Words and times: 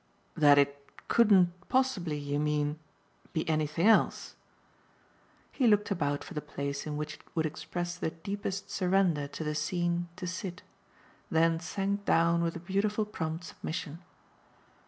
"That 0.35 0.57
it 0.57 0.83
couldn't 1.09 1.51
possibly, 1.69 2.17
you 2.17 2.39
mean, 2.39 2.79
be 3.33 3.47
anything 3.47 3.85
else?" 3.85 4.33
He 5.51 5.67
looked 5.67 5.91
about 5.91 6.23
for 6.23 6.33
the 6.33 6.41
place 6.41 6.87
in 6.87 6.97
which 6.97 7.13
it 7.17 7.21
would 7.35 7.45
express 7.45 7.97
the 7.97 8.09
deepest 8.09 8.71
surrender 8.71 9.27
to 9.27 9.43
the 9.43 9.53
scene 9.53 10.07
to 10.15 10.25
sit 10.25 10.63
then 11.29 11.59
sank 11.59 12.03
down 12.05 12.41
with 12.41 12.55
a 12.55 12.59
beautiful 12.59 13.05
prompt 13.05 13.43
submission. 13.43 13.99